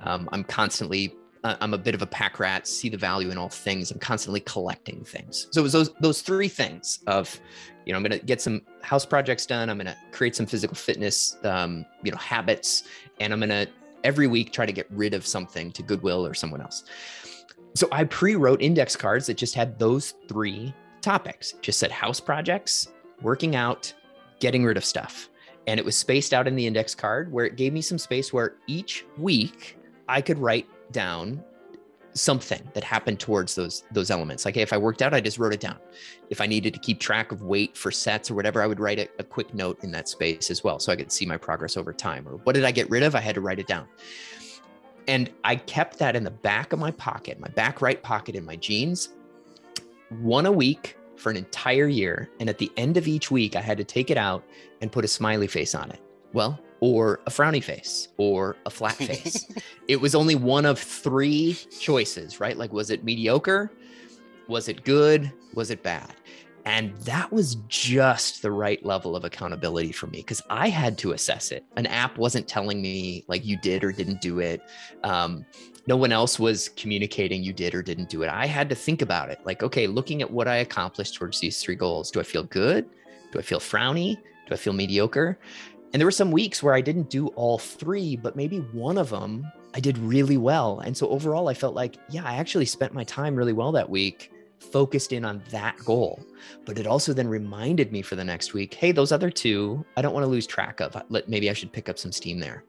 [0.00, 3.48] Um, I'm constantly, I'm a bit of a pack rat, see the value in all
[3.48, 3.90] things.
[3.90, 5.48] I'm constantly collecting things.
[5.52, 7.40] So it was those those three things of,
[7.86, 9.70] you know, I'm gonna get some house projects done.
[9.70, 12.84] I'm gonna create some physical fitness, um, you know, habits,
[13.20, 13.66] and I'm gonna
[14.04, 16.84] every week try to get rid of something to Goodwill or someone else.
[17.74, 21.54] So I pre-wrote index cards that just had those three topics.
[21.62, 22.88] Just said house projects,
[23.22, 23.92] working out,
[24.40, 25.28] getting rid of stuff.
[25.66, 28.32] and it was spaced out in the index card where it gave me some space
[28.32, 31.42] where each week I could write down
[32.12, 34.44] something that happened towards those those elements.
[34.44, 35.78] Like if i worked out i just wrote it down.
[36.28, 38.98] If i needed to keep track of weight for sets or whatever i would write
[38.98, 41.76] a, a, quick note in that space as well so i could see my progress
[41.76, 42.26] over time.
[42.26, 43.14] Or what did i get rid of?
[43.14, 43.86] I had to write it down.
[45.06, 48.44] And i kept that in the back of my pocket my back right pocket in
[48.44, 49.10] my jeans
[50.20, 52.30] one a week for an entire year.
[52.40, 54.42] And at the end of each week i had to take it out
[54.80, 56.00] and put a smiley face on it.
[56.32, 59.46] Well or a frowny face or a flat face.
[59.88, 62.56] it was only one of three choices, right?
[62.56, 63.70] Like, was it mediocre?
[64.48, 65.32] Was it good?
[65.54, 66.14] Was it bad?
[66.66, 71.12] And that was just the right level of accountability for me because I had to
[71.12, 71.64] assess it.
[71.76, 74.60] An app wasn't telling me like you did or didn't do it.
[75.02, 75.46] Um,
[75.86, 78.28] no one else was communicating you did or didn't do it.
[78.28, 81.62] I had to think about it like, okay, looking at what I accomplished towards these
[81.62, 82.88] three goals, do I feel good?
[83.32, 84.16] Do I feel frowny?
[84.16, 85.38] Do I feel mediocre?
[85.92, 89.10] And there were some weeks where I didn't do all three, but maybe one of
[89.10, 90.80] them I did really well.
[90.80, 93.88] And so overall, I felt like, yeah, I actually spent my time really well that
[93.88, 96.24] week, focused in on that goal.
[96.64, 100.02] But it also then reminded me for the next week, hey, those other two, I
[100.02, 100.96] don't want to lose track of.
[101.28, 102.64] Maybe I should pick up some steam there.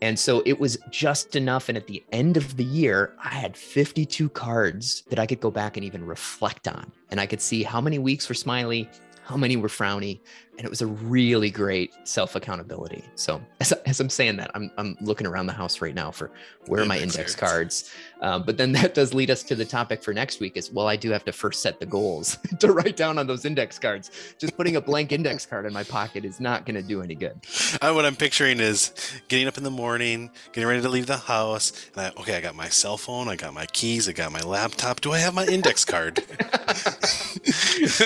[0.00, 1.68] And so it was just enough.
[1.68, 5.50] And at the end of the year, I had 52 cards that I could go
[5.50, 6.92] back and even reflect on.
[7.10, 8.88] And I could see how many weeks were smiley,
[9.24, 10.20] how many were frowny
[10.58, 14.70] and it was a really great self accountability so as, as, i'm saying that I'm,
[14.76, 16.30] I'm looking around the house right now for
[16.68, 17.90] where are my index cards.
[18.20, 20.86] Um, but then that does lead us to the topic for next week is well
[20.86, 24.10] i do have to first set the goals to write down on those index cards.
[24.38, 27.14] Just putting a blank index card in my pocket is not going to do any
[27.14, 27.38] good.
[27.80, 28.92] Uh, what i'm picturing is
[29.28, 32.40] getting up in the morning getting ready to leave the house and I, okay i
[32.40, 35.00] got my cell phone i got my keys i got my laptop.
[35.00, 36.24] Do i have my index card?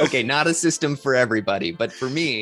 [0.02, 2.41] Okay not a system for everybody but for me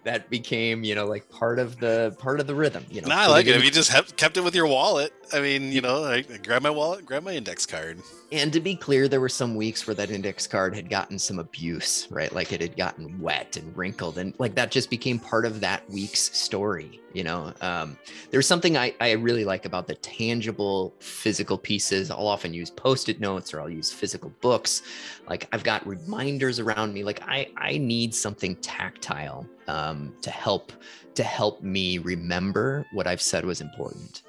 [0.03, 3.21] that became you know like part of the part of the rhythm you know nah,
[3.21, 3.55] i like it.
[3.55, 6.61] if you just have, kept it with your wallet i mean you know I, grab
[6.61, 7.99] my wallet grab my index card.
[8.33, 11.37] And to be clear there were some weeks where that index card had gotten some
[11.39, 12.31] abuse right?
[12.31, 15.89] Like it had gotten wet and wrinkled and like that just became part of that
[15.89, 17.53] week's story you know?
[17.59, 17.97] Um,
[18.29, 22.09] there's something I, I really like about the tangible physical pieces.
[22.09, 24.81] I'll often use post-it notes or i'll use physical books.
[25.27, 27.03] Like i've got reminders around me.
[27.03, 30.71] Like i i need something tactile um, to help
[31.15, 34.23] to help me remember what i've said was important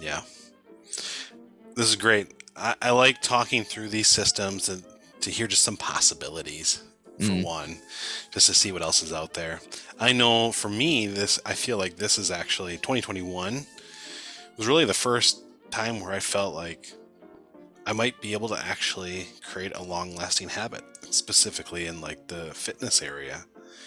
[0.00, 0.22] yeah
[1.74, 4.82] this is great I, I like talking through these systems and
[5.20, 6.82] to hear just some possibilities
[7.18, 7.44] for mm.
[7.44, 7.78] one,
[8.30, 9.60] just to see what else is out there.
[9.98, 13.66] I know for me, this I feel like this is actually 2021
[14.56, 16.92] was really the first time where I felt like
[17.86, 22.52] I might be able to actually create a long lasting habit, specifically in like the
[22.54, 23.44] fitness area.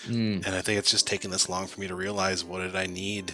[0.08, 0.46] Mm.
[0.46, 2.86] And I think it's just taken this long for me to realize what did I
[2.86, 3.34] need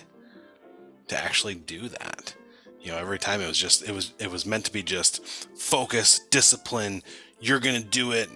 [1.07, 2.35] to actually do that.
[2.81, 5.25] You know, every time it was just it was it was meant to be just
[5.55, 7.01] focus, discipline,
[7.39, 8.29] you're going to do it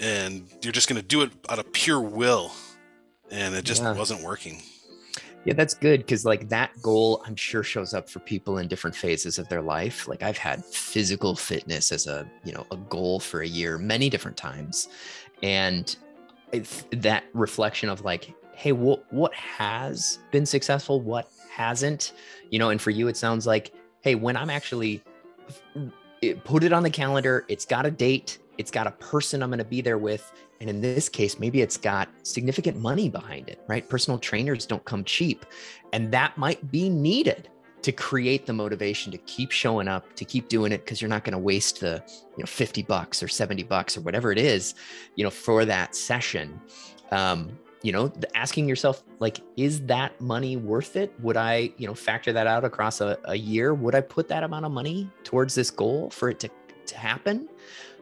[0.00, 2.52] and you're just going to do it out of pure will
[3.30, 3.92] and it just yeah.
[3.92, 4.62] wasn't working
[5.44, 8.94] yeah that's good because like that goal i'm sure shows up for people in different
[8.94, 13.20] phases of their life like i've had physical fitness as a you know a goal
[13.20, 14.88] for a year many different times
[15.42, 15.96] and
[16.92, 22.12] that reflection of like hey what what has been successful what hasn't
[22.50, 25.02] you know and for you it sounds like hey when i'm actually
[26.44, 29.56] put it on the calendar it's got a date it's got a person I'm going
[29.56, 30.30] to be there with.
[30.60, 33.88] And in this case, maybe it's got significant money behind it, right?
[33.88, 35.46] Personal trainers don't come cheap.
[35.94, 37.48] And that might be needed
[37.82, 41.24] to create the motivation to keep showing up, to keep doing it, because you're not
[41.24, 42.02] going to waste the,
[42.36, 44.74] you know, 50 bucks or 70 bucks or whatever it is,
[45.16, 46.60] you know, for that session.
[47.10, 51.14] Um, you know, asking yourself, like, is that money worth it?
[51.20, 53.72] Would I, you know, factor that out across a, a year?
[53.72, 56.50] Would I put that amount of money towards this goal for it to,
[56.86, 57.48] to happen?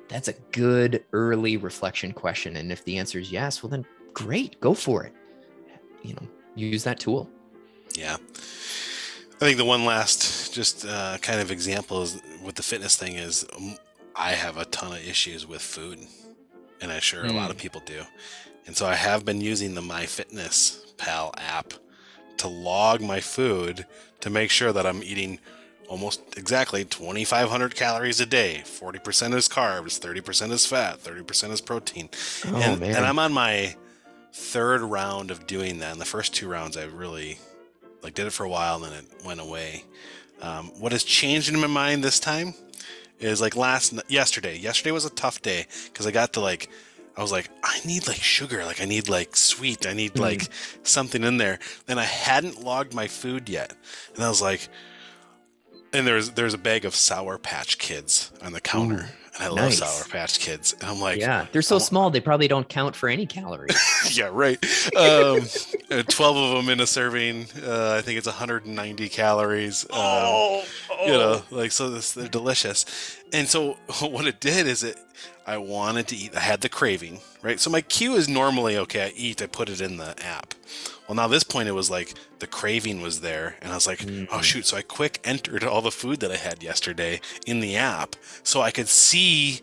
[0.09, 2.57] that's a good early reflection question.
[2.57, 5.13] And if the answer is yes, well, then great, go for it.
[6.03, 7.29] You know, use that tool.
[7.95, 8.17] Yeah.
[9.41, 13.15] I think the one last just uh, kind of example is with the fitness thing
[13.15, 13.77] is um,
[14.17, 16.01] I have a ton of issues with food,
[16.81, 17.31] and I'm sure mm.
[17.31, 17.61] a lot of hmm.
[17.61, 18.03] people do.
[18.67, 21.73] And so I have been using the MyFitnessPal app
[22.39, 23.87] to log my food
[24.21, 25.39] to make sure that I'm eating
[25.89, 28.63] almost exactly 2,500 calories a day.
[28.65, 32.09] 40% is carbs, 30% is fat, 30% is protein.
[32.45, 33.77] Oh, and, and I'm on my
[34.33, 35.93] third round of doing that.
[35.93, 37.39] In the first two rounds, I really
[38.03, 39.85] like did it for a while, and then it went away.
[40.41, 42.55] Um, what has changed in my mind this time
[43.19, 44.57] is like last yesterday.
[44.57, 46.69] Yesterday was a tough day because I got to like
[47.19, 50.49] I was like, I need like sugar, like I need like sweet, I need like
[50.85, 51.59] something in there.
[51.89, 53.75] And I hadn't logged my food yet.
[54.15, 54.69] And I was like,
[55.93, 59.11] and there's there's a bag of Sour Patch Kids on the counter.
[59.39, 59.75] And I love.
[59.75, 60.75] Sour Patch Kids.
[60.81, 61.81] And I'm like, yeah, they're so oh.
[61.81, 63.77] small they probably don't count for any calories.
[64.17, 64.63] yeah, right.
[64.97, 65.41] Um,
[65.91, 67.47] uh, 12 of them in a serving.
[67.63, 69.87] Uh, I think it's 190 calories.
[69.91, 70.63] Um,
[71.07, 72.85] you know like so this they're delicious
[73.33, 74.99] and so what it did is it
[75.47, 79.07] i wanted to eat i had the craving right so my cue is normally okay
[79.07, 80.55] i eat i put it in the app
[81.07, 84.03] well now this point it was like the craving was there and i was like
[84.03, 84.05] oh
[84.39, 84.43] Mhm.
[84.43, 88.17] shoot so i quick entered all the food that i had yesterday in the app
[88.43, 89.61] so i could see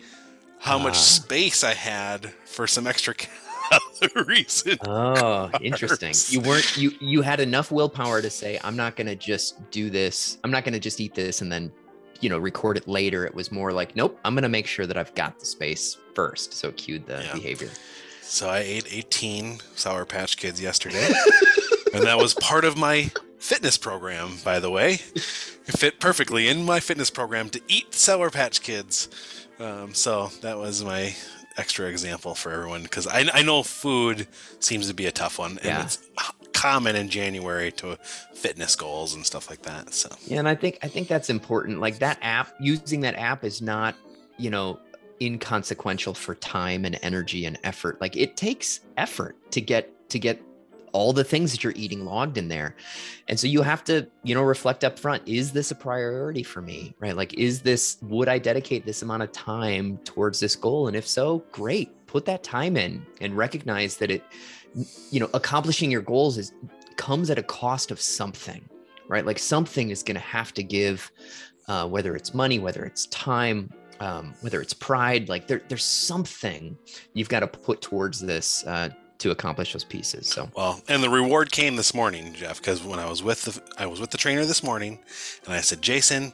[0.60, 1.20] how much Ah.
[1.22, 3.14] space i had for some extra
[4.00, 6.14] calories in Oh, interesting.
[6.30, 9.90] You weren't you you had enough willpower to say I'm not going to just do
[9.90, 10.38] this.
[10.44, 11.72] I'm not going to just eat this and then
[12.26, 13.24] you know record it later.
[13.26, 15.98] It was more like nope, I'm going to make sure that I've got the space
[16.16, 16.54] first.
[16.54, 17.34] So it cued the Yeah.
[17.34, 17.70] behavior.
[18.24, 21.08] So I ate 18 Sour Patch Kids yesterday.
[21.94, 24.94] and that was part of my fitness program, by the way.
[25.68, 29.10] It fit perfectly in my fitness program to eat Sour Patch Kids.
[29.60, 31.16] Um, so that was my
[31.58, 34.28] extra example for everyone because I, I know food
[34.60, 35.52] seems to be a tough one.
[35.60, 35.84] And Yeah.
[35.84, 36.00] it's
[36.56, 37.98] common in January to
[38.34, 39.94] fitness goals and stuff like that.
[39.94, 41.80] So Yeah, and I think I think that's important.
[41.80, 43.94] Like that app, using that app is not,
[44.38, 44.80] you know,
[45.22, 48.00] inconsequential for time and energy and effort.
[48.00, 50.42] Like it takes effort to get to get
[50.94, 52.74] all the things that you're eating logged in there.
[53.28, 56.62] And so you have to, you know, reflect up front, is this a priority for
[56.62, 56.96] me?
[57.00, 57.18] Right?
[57.18, 60.88] Like is this would I dedicate this amount of time towards this goal?
[60.88, 61.92] And if so, great.
[62.08, 64.24] Put that time in and recognize that it
[65.12, 66.54] you know, accomplishing your goals is
[66.98, 68.68] comes at a cost of something
[69.08, 69.26] right?
[69.26, 71.12] Like something is going to have to give,
[71.68, 75.30] uh, whether it's money, whether it's time, um, whether it's pride.
[75.30, 76.78] Like there, there's something
[77.14, 80.28] you've got to put towards this uh, to accomplish those pieces.
[80.28, 83.62] So Well, and the reward came this morning, Geoff, because when I was with the
[83.78, 85.00] I was with the trainer this morning,
[85.46, 86.34] and I said, Jason,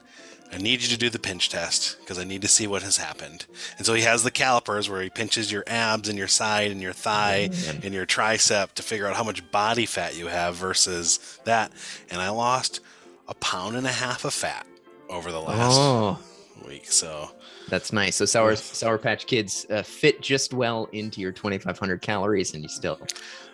[0.54, 2.98] I need you to do the pinch test because I need to see what has
[2.98, 3.46] happened.
[3.78, 6.82] And so he has the calipers where he pinches your abs and your side and
[6.82, 7.78] your thigh mm-hmm.
[7.78, 7.82] Man.
[7.86, 11.72] and your tricep to figure out how much body fat you have versus that.
[12.10, 12.82] And I lost
[13.28, 14.68] a pound and a half of fat
[15.10, 16.20] over the last oh,
[16.68, 16.92] week.
[16.92, 17.32] So
[17.72, 18.18] that's nice.
[18.18, 22.68] So sour sour patch kids uh, fit just well into your 2,500 calories, and you
[22.68, 23.00] still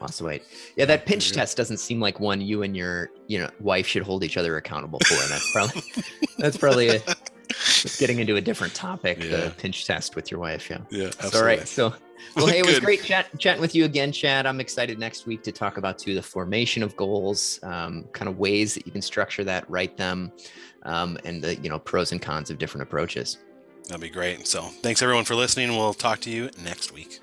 [0.02, 0.44] lost weight.
[0.76, 4.02] Yeah, that pinch test doesn't seem like one you and your you know wife should
[4.02, 5.14] hold each other accountable for.
[5.14, 5.84] And that's probably
[6.40, 7.02] that's probably a,
[8.00, 9.24] getting into a different topic.
[9.24, 9.38] Yeah.
[9.38, 10.68] The pinch test with your wife.
[10.68, 10.80] Yeah.
[10.90, 11.40] yeah, Absolutely.
[11.40, 11.68] All right.
[11.68, 11.94] So,
[12.36, 12.86] well, hey, it was Good.
[12.86, 14.48] great chat, chatting with you again, Chad.
[14.48, 18.40] I'm excited next week to talk about too the formation of goals, um, kind of
[18.40, 20.32] ways that you can structure that, write them,
[20.84, 23.38] um, and the you know pros and cons of different approaches.
[23.88, 24.48] That'd be great.
[24.48, 25.70] So thanks everyone for listening.
[25.70, 27.20] We'll talk to you next week.